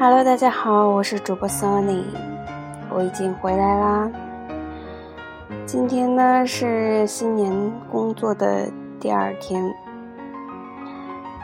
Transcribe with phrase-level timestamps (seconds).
[0.00, 2.04] Hello，大家好，我是主播 Sony，
[2.88, 4.08] 我已经回来啦。
[5.66, 7.52] 今天呢是新年
[7.90, 9.60] 工作的第二天。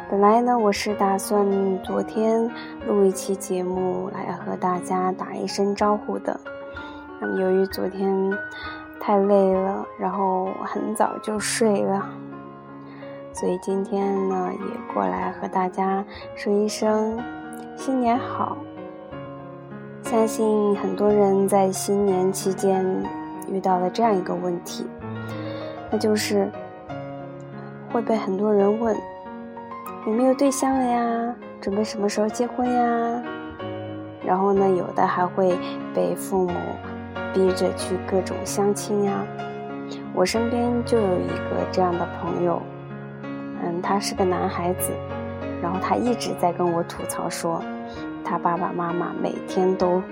[0.08, 1.44] 本来呢，我是打算
[1.82, 2.48] 昨天
[2.86, 6.38] 录一期节目来和大家打一声招呼的。
[7.20, 8.32] 那么由于昨天
[9.00, 12.08] 太累了，然后很早就睡了，
[13.32, 16.04] 所以今天呢也过来和大家
[16.36, 17.18] 说一声
[17.76, 18.56] 新年好。
[20.02, 22.84] 相信很多人在新年期间。
[23.46, 24.86] 遇到了这样一个问题，
[25.90, 26.50] 那就是
[27.92, 28.96] 会被很多人问
[30.06, 33.22] 有没有对象了呀，准备什么时候结婚呀？
[34.24, 35.56] 然后呢，有的还会
[35.94, 36.54] 被父母
[37.34, 39.12] 逼着去各种相亲呀。
[40.14, 42.62] 我身边就有一个这样的朋友，
[43.62, 44.90] 嗯，他是个男孩子，
[45.64, 47.62] 然后他一直在跟我吐槽说，
[48.22, 50.02] 他爸爸妈妈每天都。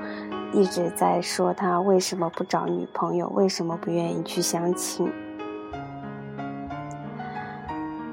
[0.55, 5.11] 一直在说他为什么不找女朋友，为什么不愿意去相亲。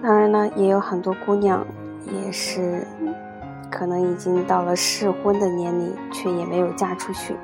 [0.01, 1.65] 当然呢，也有很多姑娘
[2.05, 2.87] 也是
[3.69, 7.35] 可能已经到了适婚的年龄，却也没有嫁出去。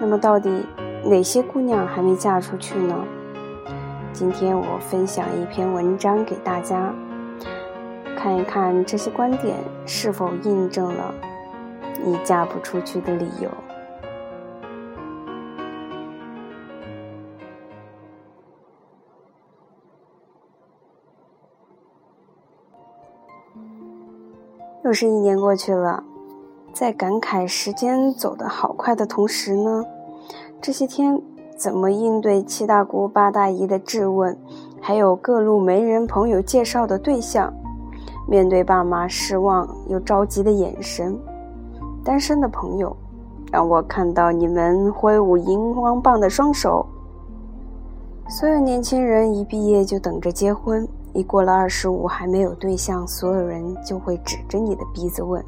[0.00, 0.64] 那么，到底
[1.04, 3.04] 哪些姑娘还没嫁出去呢？
[4.14, 6.90] 今天我分享一篇文章给大家，
[8.22, 11.14] 看一看这些观点是否印证了。
[12.04, 13.48] 你嫁不出去的理由。
[24.84, 26.04] 又是一年过去了，
[26.74, 29.86] 在感慨时间走得好快的同时呢，
[30.60, 31.22] 这些天
[31.56, 34.38] 怎么应对七大姑八大姨的质问，
[34.78, 37.54] 还有各路媒人朋友介绍的对象，
[38.30, 41.18] 面对爸妈失望又着急的眼神。
[42.04, 42.96] 单身的朋友，
[43.50, 46.86] 让我看到你们挥舞荧光棒的双手。
[48.28, 55.44] 所有年轻人一毕业就等着结婚，一过了二十五还没有对象，所有人就会指着你的鼻子问：“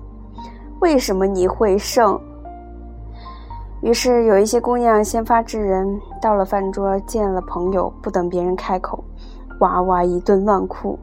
[0.83, 2.21] 为什么你会剩？”
[3.81, 9.05] 于是有一些姑娘先发制人，到了饭桌见了朋友，不等别人开口，
[9.61, 10.99] 哇哇一顿乱哭：“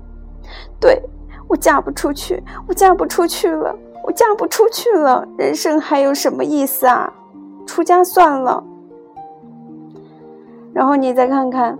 [0.80, 1.02] 对
[1.50, 7.14] 我嫁不出去，我嫁不出去了。”我嫁不出去了，人生还有什么意思啊？
[7.68, 8.64] 出家算了。
[10.74, 11.78] 然后你再看看，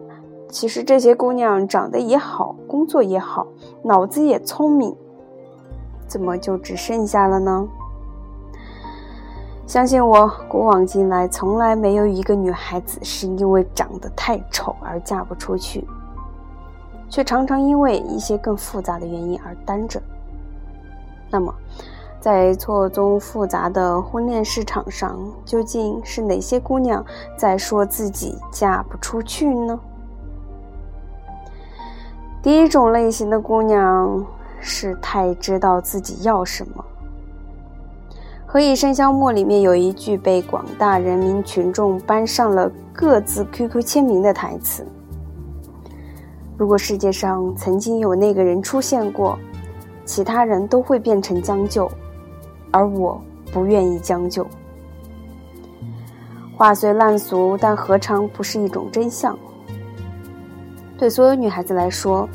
[0.48, 3.48] 其实这些姑娘长得也好，工作也好，
[3.82, 4.96] 脑子也聪明，
[6.08, 7.68] 怎么就只剩下了呢？
[9.66, 15.88] 相信我，古往今来，从来没有一个女孩子是因为长得太丑而嫁不出去，
[17.10, 20.02] 却常常因为一些更复杂的原因而单着。
[21.30, 21.54] 那么。
[22.22, 27.02] 在错综复杂的婚恋市场上，究竟是哪些姑娘
[27.38, 29.80] 在说自己嫁不出去呢？
[32.44, 34.26] 第一种类型的姑娘
[34.60, 36.84] 是太知道自己要什么。
[38.46, 44.86] 《何以笙箫默》里面有一句被广大人民群众搬上了各自 QQ 签名的台词
[46.60, 49.40] ：“如果世界上曾经有那个人出现过，
[50.04, 51.90] 其他人都会变成将就。”
[52.70, 53.20] 而我
[53.52, 54.46] 不愿意将就。
[56.58, 59.40] 话虽烂俗，但何尝不是一种真相？
[60.98, 62.28] 对所有女孩子来说，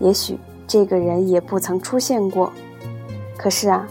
[0.00, 2.50] 也许这个人也不曾出现过。
[3.36, 3.86] 可是啊，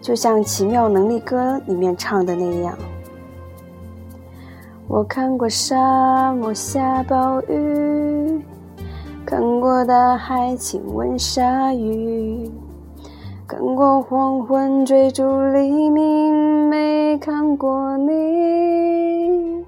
[0.00, 2.74] 就像《奇妙能力歌》里面唱的那样，
[4.88, 8.42] 我看过沙漠下暴雨，
[9.26, 12.48] 看过大海亲吻鲨鱼。
[13.44, 19.64] 看过黄昏追逐黎明，没看过你。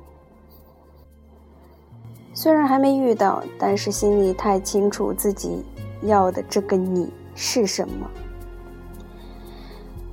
[2.33, 5.65] 虽然还没遇到，但是心里太清楚自己
[6.03, 8.09] 要的这个你是什么。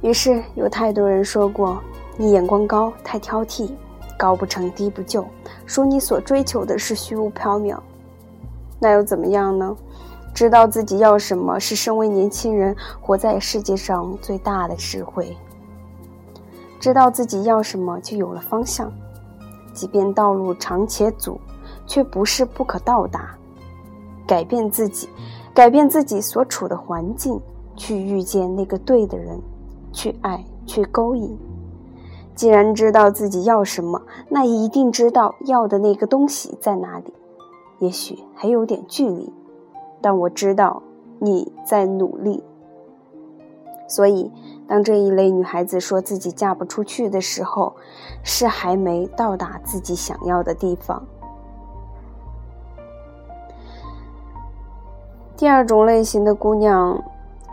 [0.01, 1.80] 于是有太多人说过
[2.18, 3.69] 你眼光高，太挑剔，
[4.18, 5.24] 高不成低不就，
[5.68, 7.77] 说你所追求的是虚无缥缈。
[8.80, 9.75] 那又怎么样呢？
[10.33, 15.36] 知道自己要什么是身为年轻人活在世界上最大的智慧。
[16.77, 18.92] 知道自己要什么，就有了方向，
[19.74, 21.39] 即便道路长且阻，
[21.88, 23.36] 却不是不可到达。
[24.27, 25.07] 改变自己，
[25.54, 27.39] 改变自己所处的环境，
[27.75, 29.39] 去遇见那个对的人，
[29.94, 31.38] 去爱，去勾引。
[32.36, 37.13] 既然知道自己要什么，那一定知道要的那个东西在哪里，
[37.80, 39.31] 也许还有点距离。
[40.01, 40.83] 但我知道
[41.19, 42.44] 你在努力，
[43.88, 44.31] 所以
[44.68, 47.75] 当这一类女孩子说自己嫁不出去的时候，
[48.22, 51.04] 是还没到达自己想要的地方。
[55.36, 57.04] 第二种类型的姑娘，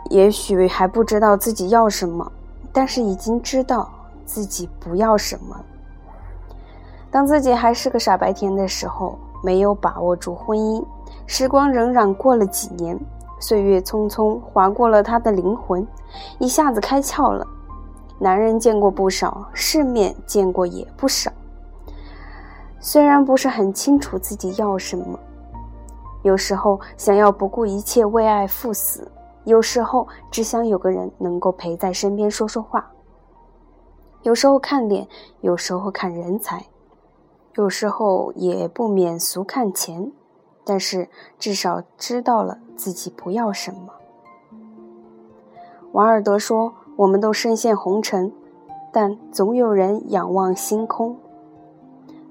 [0.09, 2.31] 也许还不知道自己要什么，
[2.71, 3.89] 但是已经知道
[4.25, 5.59] 自己不要什么。
[7.09, 10.83] 当自己还是个傻白甜的时候，没有把握住婚姻，
[11.27, 12.99] 时光荏苒过了几年。
[13.39, 15.85] 岁月匆匆划过了他的灵魂，
[16.39, 17.45] 一下子开窍了。
[18.17, 21.29] 男人见过不少，世面见过也不少。
[22.79, 25.19] 虽然不是很清楚自己要什么，
[26.21, 29.11] 有时候想要不顾一切为爱赴死，
[29.43, 32.89] 有时候只想有个人能够陪在身边说说话。
[34.21, 35.05] 有时候看脸，
[35.41, 36.65] 有时候看人才，
[37.55, 40.11] 有时候也不免俗看钱。
[40.65, 43.79] 但是至少知道了自己不要什么。
[45.91, 48.31] 瓦尔德说：“我们都深陷红尘，
[48.89, 51.17] 但总有人仰望星空。”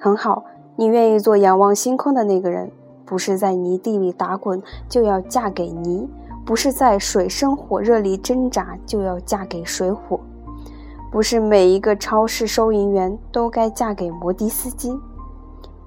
[0.01, 0.45] 很好，
[0.77, 2.73] 你愿意做仰望星空的那个人，
[3.05, 6.09] 不是在泥地里打滚就要嫁给泥，
[6.47, 10.19] 不是在水深火热里挣扎就要嫁给水火，
[11.11, 14.99] 不是每一个超市收银员都该嫁给摩的司机。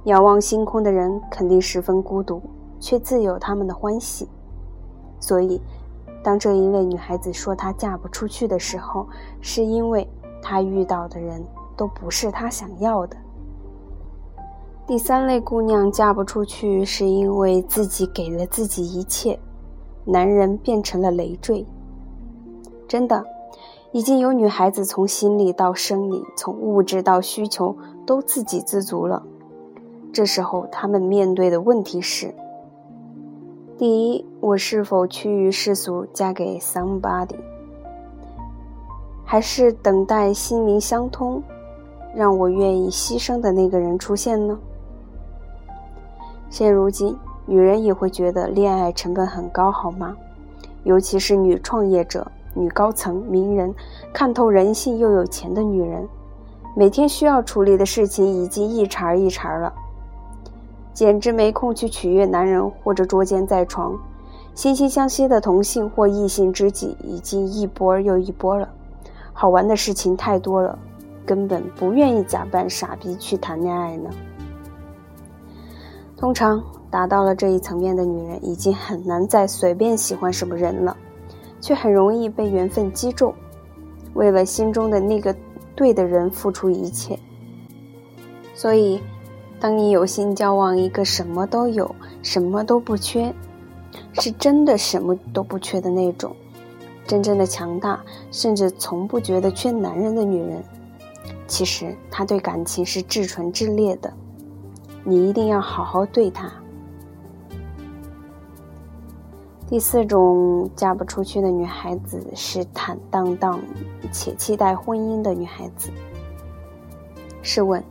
[0.06, 2.42] 仰望星空的人肯定十分孤独，
[2.80, 4.28] 却自有他们的欢喜。
[5.19, 5.60] 所以，
[6.24, 9.07] 当这一位女孩子说她嫁不出去的时候，
[9.42, 10.07] 是因为
[10.42, 11.44] 她遇到的人
[11.75, 13.18] 都不是她想要的。
[14.86, 19.40] 第三类姑娘嫁不出去，是因为自己给了自己一切，
[20.04, 21.66] 男人变成了累赘。
[22.88, 23.25] 真的，
[23.92, 27.75] 已经有女孩子从心理到生理，从物质到需求
[28.06, 29.25] 都自给自足了。
[30.15, 32.33] 这时候，他们面对的问题是：
[33.77, 37.35] 第一，我是否趋于世俗，嫁给 somebody，
[39.25, 41.44] 还是等待心灵相通，
[42.15, 44.57] 让我愿意牺牲的那个人出现呢？
[46.50, 47.13] 现如今，
[47.45, 50.15] 女人也会觉得恋爱成本很高，好吗？
[50.85, 53.75] 尤其是女创业者、女高层、名人，
[54.13, 56.07] 看透人性又有钱的女人，
[56.73, 59.73] 每天需要处理的事情已经一茬一茬了。
[60.95, 64.00] 简直没空去取悦男人或者捉奸在床，
[64.56, 68.69] 惺惺相惜的同性或异性知己已经一波又一波了。
[69.33, 70.80] 好玩的事情太多了，
[71.25, 74.09] 根本不愿意假扮傻逼去谈恋爱呢。
[76.15, 80.95] 通常达到了这一层面的女人，已经很难再随便喜欢什么人了，
[81.59, 83.36] 却很容易被缘分击中，
[84.13, 85.36] 为了心中的那个
[85.75, 87.19] 对的人付出一切。
[88.53, 89.01] 所以。
[89.60, 93.34] 当你有心交往一个什么都有、什么都不缺，
[94.13, 96.36] 是真的什么都不缺的那种，
[97.07, 100.63] 真正的强大，甚至从不觉得缺男人的女人，
[101.48, 104.13] 其实她对感情是至纯至烈的，
[105.04, 106.52] 你一定要好好对她。
[109.68, 113.59] 第四种嫁不出去的女孩子是坦荡荡
[114.12, 115.90] 且期待婚姻的女孩子。
[117.42, 117.83] 试问？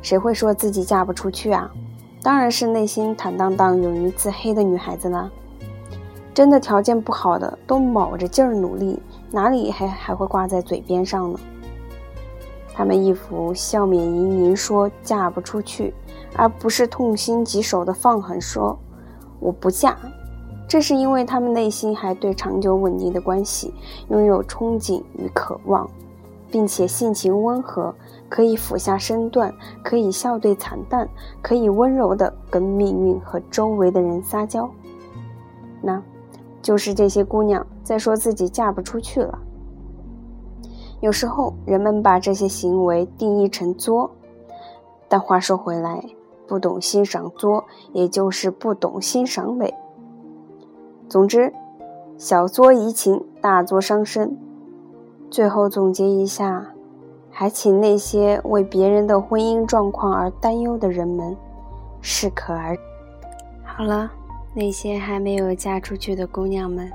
[0.00, 1.70] 谁会说自己嫁不出去啊？
[2.22, 5.30] 当然是内心坦荡荡、勇于自黑的女孩子啦。
[6.34, 9.00] 真的条件不好的，都卯着劲儿努力，
[9.30, 11.38] 哪里还还会挂在嘴边上呢？
[12.72, 15.92] 他们一副笑面盈盈说嫁不出去，
[16.36, 18.78] 而不是痛心疾首的放狠说
[19.40, 19.96] 我不嫁。
[20.68, 23.74] 这是因为他们内心还对长久稳定的关系
[24.10, 25.90] 拥有憧憬与渴望，
[26.50, 27.94] 并且性情温和。
[28.30, 29.50] 可以俯下身段，
[29.82, 31.08] 可以笑对惨淡，
[31.40, 34.68] 可以温柔的跟命运和周围的人撒娇。
[35.80, 36.02] 那，
[36.60, 39.38] 就是这些姑娘在说自己嫁不出去了。
[41.00, 44.10] 有时候人们把这些行为定义成作，
[45.08, 46.04] 但话说回来，
[46.46, 47.64] 不懂欣赏作，
[47.94, 49.72] 也就是不懂欣赏美。
[51.08, 51.50] 总之，
[52.18, 54.36] 小作怡情，大作伤身。
[55.30, 56.74] 最后总结一下。
[57.30, 61.36] 还请那些为别人的婚姻状况而担忧的人们
[62.00, 62.76] 适可而。
[63.62, 64.10] 好了，
[64.54, 66.90] 那些还没有嫁出去的姑娘们，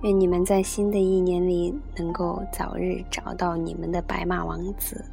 [0.00, 5.04] 愿你们在新的一年里能够早日找到你们的白马王子，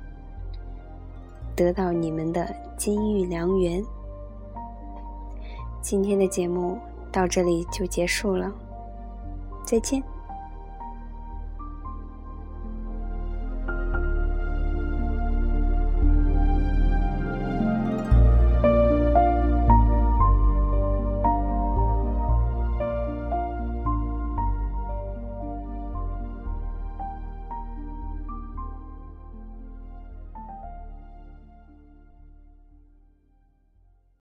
[1.53, 3.83] 得到你们的金玉良缘。
[5.81, 6.77] 今天的节目
[7.11, 8.49] 到这里就结束了，
[9.65, 10.01] 再见。